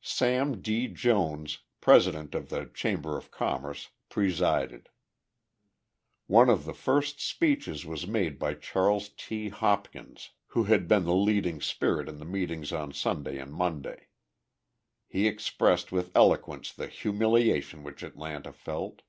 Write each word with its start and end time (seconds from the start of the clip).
Sam 0.00 0.62
D. 0.62 0.88
Jones, 0.88 1.58
president 1.82 2.34
of 2.34 2.48
the 2.48 2.64
Chamber 2.72 3.18
of 3.18 3.30
Commerce, 3.30 3.90
presided. 4.08 4.88
One 6.26 6.48
of 6.48 6.64
the 6.64 6.72
first 6.72 7.20
speeches 7.20 7.84
was 7.84 8.06
made 8.06 8.38
by 8.38 8.54
Charles 8.54 9.10
T. 9.10 9.50
Hopkins, 9.50 10.30
who 10.46 10.64
had 10.64 10.88
been 10.88 11.04
the 11.04 11.12
leading 11.14 11.60
spirit 11.60 12.08
in 12.08 12.16
the 12.16 12.24
meetings 12.24 12.72
on 12.72 12.94
Sunday 12.94 13.36
and 13.36 13.52
Monday. 13.52 14.06
He 15.08 15.26
expressed 15.28 15.92
with 15.92 16.10
eloquence 16.16 16.72
the 16.72 16.86
humiliation 16.86 17.82
which 17.84 18.02
Atlanta 18.02 18.54
felt. 18.54 19.02